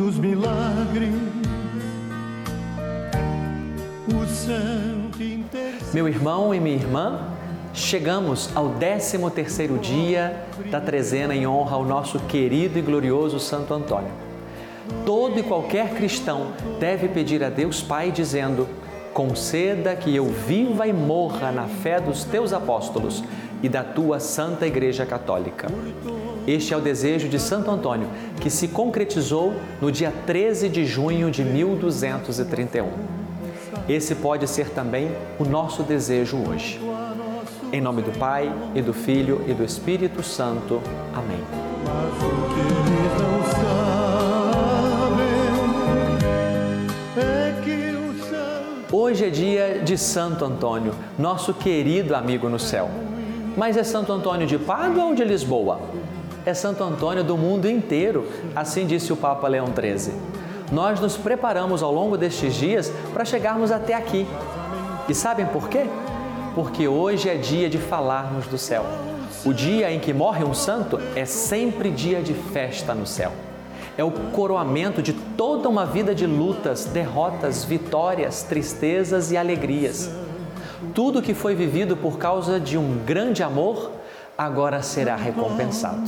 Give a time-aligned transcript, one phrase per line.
[0.00, 1.10] dos milagres.
[4.08, 5.92] O santo intercede.
[5.92, 7.28] Meu irmão e minha irmã,
[7.74, 13.74] chegamos ao 13 terceiro dia da trezena em honra ao nosso querido e glorioso Santo
[13.74, 14.10] Antônio.
[15.04, 18.66] Todo e qualquer cristão deve pedir a Deus Pai dizendo:
[19.12, 23.22] conceda que eu viva e morra na fé dos teus apóstolos
[23.62, 25.68] e da tua Santa Igreja Católica.
[26.46, 28.08] Este é o desejo de Santo Antônio,
[28.40, 32.88] que se concretizou no dia 13 de junho de 1231.
[33.88, 36.80] Esse pode ser também o nosso desejo hoje.
[37.72, 40.80] Em nome do Pai, e do Filho e do Espírito Santo.
[41.14, 41.40] Amém.
[48.92, 52.90] Hoje é dia de Santo Antônio, nosso querido amigo no céu.
[53.56, 55.80] Mas é Santo Antônio de Pádua ou de Lisboa?
[56.46, 58.26] É Santo Antônio do mundo inteiro,
[58.56, 60.14] assim disse o Papa Leão XIII.
[60.72, 64.26] Nós nos preparamos ao longo destes dias para chegarmos até aqui.
[65.06, 65.84] E sabem por quê?
[66.54, 68.86] Porque hoje é dia de falarmos do céu.
[69.44, 73.32] O dia em que morre um santo é sempre dia de festa no céu.
[73.98, 80.10] É o coroamento de toda uma vida de lutas, derrotas, vitórias, tristezas e alegrias.
[80.94, 83.99] Tudo que foi vivido por causa de um grande amor
[84.40, 86.00] agora será recompensado.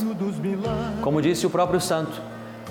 [1.03, 2.19] Como disse o próprio santo,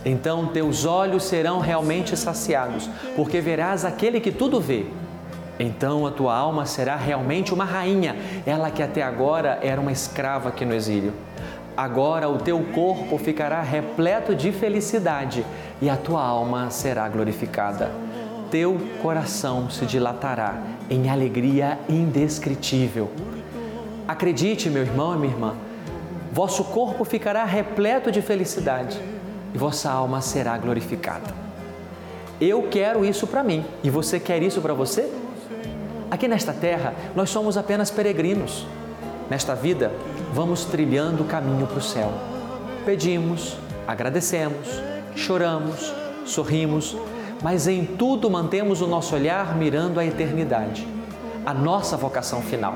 [0.03, 4.87] então teus olhos serão realmente saciados, porque verás aquele que tudo vê.
[5.59, 10.49] Então a tua alma será realmente uma rainha, ela que até agora era uma escrava
[10.49, 11.13] aqui no exílio.
[11.77, 15.45] Agora o teu corpo ficará repleto de felicidade
[15.79, 17.91] e a tua alma será glorificada.
[18.49, 20.55] Teu coração se dilatará
[20.89, 23.11] em alegria indescritível.
[24.07, 25.55] Acredite, meu irmão e minha irmã,
[26.31, 28.99] vosso corpo ficará repleto de felicidade
[29.53, 31.33] e vossa alma será glorificada.
[32.39, 35.11] Eu quero isso para mim e você quer isso para você?
[36.09, 38.65] Aqui nesta terra, nós somos apenas peregrinos.
[39.29, 39.91] Nesta vida,
[40.33, 42.11] vamos trilhando o caminho para o céu.
[42.85, 43.55] Pedimos,
[43.87, 44.67] agradecemos,
[45.15, 45.93] choramos,
[46.25, 46.97] sorrimos,
[47.41, 50.87] mas em tudo mantemos o nosso olhar mirando a eternidade,
[51.45, 52.75] a nossa vocação final.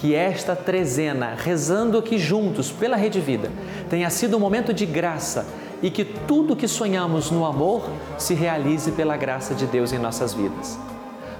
[0.00, 3.50] Que esta trezena, rezando aqui juntos pela Rede Vida,
[3.90, 5.46] tenha sido um momento de graça
[5.82, 7.82] e que tudo que sonhamos no amor
[8.16, 10.78] se realize pela graça de Deus em nossas vidas.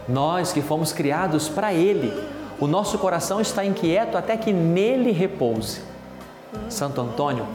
[0.06, 2.12] Nós que fomos criados para Ele,
[2.60, 5.80] o nosso coração está inquieto até que nele repouse.
[6.68, 7.46] Santo Antônio,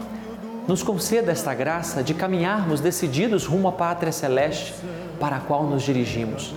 [0.67, 4.73] nos conceda esta graça de caminharmos decididos rumo à pátria celeste
[5.19, 6.55] para a qual nos dirigimos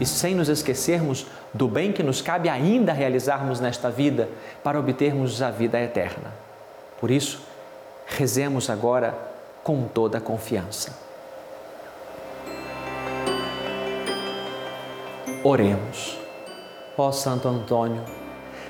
[0.00, 4.28] e sem nos esquecermos do bem que nos cabe ainda realizarmos nesta vida
[4.62, 6.32] para obtermos a vida eterna.
[7.00, 7.40] Por isso,
[8.06, 9.16] rezemos agora
[9.62, 11.06] com toda a confiança.
[15.42, 16.18] Oremos.
[16.98, 18.02] Ó Santo Antônio,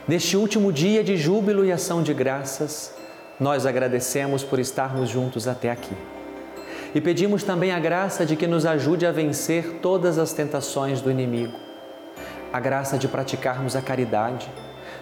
[0.08, 2.92] neste último dia de júbilo e ação de graças,
[3.38, 5.94] nós agradecemos por estarmos juntos até aqui.
[6.96, 11.10] E pedimos também a graça de que nos ajude a vencer todas as tentações do
[11.10, 11.52] inimigo.
[12.50, 14.50] A graça de praticarmos a caridade,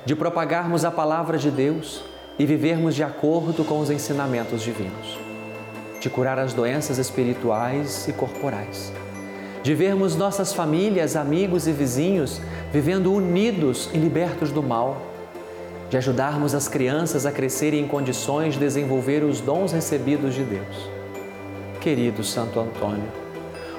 [0.04, 2.02] de propagarmos a palavra de Deus
[2.36, 5.16] e vivermos de acordo com os ensinamentos divinos.
[6.00, 8.92] De curar as doenças espirituais e corporais
[9.62, 12.40] de vermos nossas famílias, amigos e vizinhos
[12.72, 15.00] vivendo unidos e libertos do mal,
[15.88, 20.93] de ajudarmos as crianças a crescerem em condições de desenvolver os dons recebidos de Deus.
[21.84, 23.12] Querido Santo Antônio,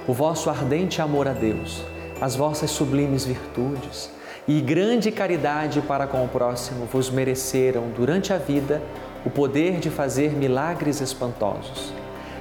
[0.08, 1.82] o vosso ardente amor a Deus,
[2.22, 4.12] as vossas sublimes virtudes
[4.48, 8.80] e grande caridade para com o próximo vos mereceram durante a vida
[9.26, 11.92] o poder de fazer milagres espantosos.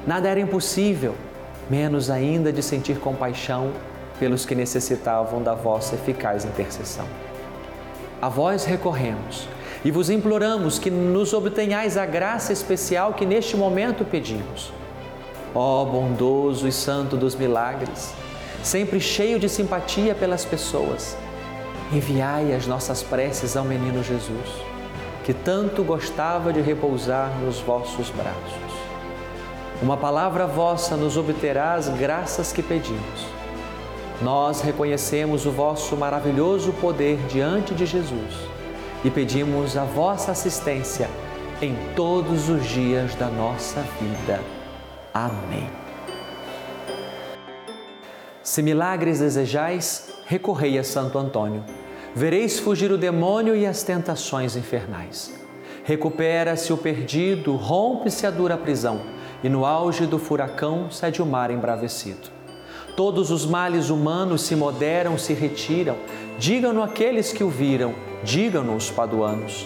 [0.06, 1.14] Nada era impossível
[1.70, 3.72] menos ainda de sentir compaixão
[4.20, 7.06] pelos que necessitavam da vossa eficaz intercessão.
[8.20, 9.48] A vós recorremos
[9.82, 14.83] e vos imploramos que nos obtenhais a graça especial que neste momento pedimos.
[15.54, 18.12] Ó bondoso e santo dos milagres,
[18.62, 21.16] sempre cheio de simpatia pelas pessoas,
[21.92, 24.48] enviai as nossas preces ao menino Jesus,
[25.22, 28.74] que tanto gostava de repousar nos vossos braços.
[29.80, 33.26] Uma palavra vossa nos obterá as graças que pedimos.
[34.22, 38.34] Nós reconhecemos o vosso maravilhoso poder diante de Jesus
[39.04, 41.08] e pedimos a vossa assistência
[41.60, 44.63] em todos os dias da nossa vida.
[45.14, 45.70] Amém.
[48.42, 51.62] Se milagres desejais, recorrei a Santo Antônio.
[52.16, 55.32] Vereis fugir o demônio e as tentações infernais.
[55.84, 59.02] Recupera-se o perdido, rompe-se a dura prisão
[59.44, 62.28] e no auge do furacão cede o mar embravecido.
[62.96, 65.96] Todos os males humanos se moderam, se retiram.
[66.40, 67.94] Digam-no aqueles que o viram,
[68.24, 69.64] digam-no os paduanos.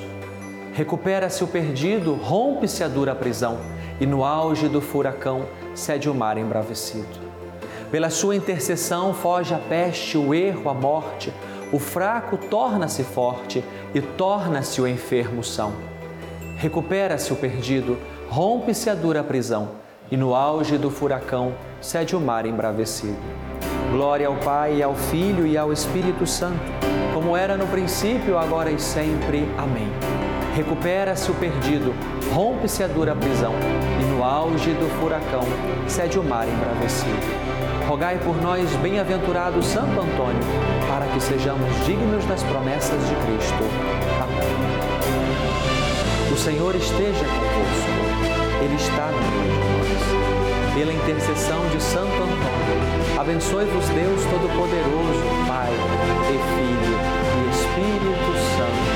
[0.75, 3.59] Recupera-se o perdido, rompe-se a dura prisão,
[4.01, 7.29] e no auge do furacão cede o mar embravecido.
[7.91, 11.33] Pela sua intercessão foge a peste, o erro, a morte.
[11.73, 13.65] O fraco torna-se forte
[13.95, 15.73] e torna-se o enfermo são.
[16.57, 17.97] Recupera-se o perdido,
[18.29, 19.71] rompe-se a dura prisão,
[20.11, 23.17] e no auge do furacão cede o mar embravecido.
[23.91, 26.61] Glória ao Pai, ao Filho e ao Espírito Santo,
[27.15, 29.49] como era no princípio, agora e sempre.
[29.57, 30.28] Amém.
[30.59, 31.95] Recupera-se o perdido,
[32.35, 33.55] rompe-se a dura prisão,
[34.03, 35.45] e no auge do furacão
[35.87, 37.15] cede o mar embravecido.
[37.87, 40.43] Rogai por nós, bem-aventurado Santo Antônio,
[40.89, 43.63] para que sejamos dignos das promessas de Cristo.
[44.21, 44.49] Amém.
[46.33, 47.93] O Senhor esteja convosco,
[48.61, 50.75] Ele está no meio de nós.
[50.75, 56.99] Pela intercessão de Santo Antônio, abençoe-vos Deus Todo-Poderoso, Pai e Filho
[57.37, 58.88] e Espírito Santo.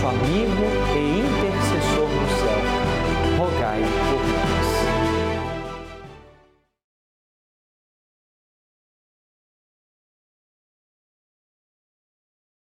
[0.00, 0.64] Nosso amigo
[0.96, 1.29] e